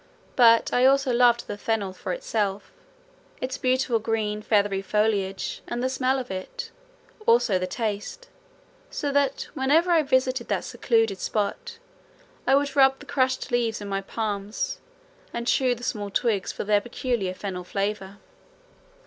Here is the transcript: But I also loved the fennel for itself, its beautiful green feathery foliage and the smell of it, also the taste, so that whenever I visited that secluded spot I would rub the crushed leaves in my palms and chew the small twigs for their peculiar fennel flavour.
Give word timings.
But 0.35 0.73
I 0.73 0.83
also 0.87 1.13
loved 1.13 1.45
the 1.45 1.59
fennel 1.59 1.93
for 1.93 2.11
itself, 2.11 2.71
its 3.39 3.59
beautiful 3.59 3.99
green 3.99 4.41
feathery 4.41 4.81
foliage 4.81 5.61
and 5.67 5.83
the 5.83 5.89
smell 5.91 6.17
of 6.17 6.31
it, 6.31 6.71
also 7.27 7.59
the 7.59 7.67
taste, 7.67 8.27
so 8.89 9.11
that 9.11 9.49
whenever 9.53 9.91
I 9.91 10.01
visited 10.01 10.47
that 10.47 10.63
secluded 10.63 11.19
spot 11.19 11.77
I 12.47 12.55
would 12.55 12.75
rub 12.75 12.97
the 12.97 13.05
crushed 13.05 13.51
leaves 13.51 13.79
in 13.79 13.89
my 13.89 14.01
palms 14.01 14.79
and 15.35 15.45
chew 15.45 15.75
the 15.75 15.83
small 15.83 16.09
twigs 16.09 16.51
for 16.51 16.63
their 16.63 16.81
peculiar 16.81 17.35
fennel 17.35 17.63
flavour. 17.63 18.17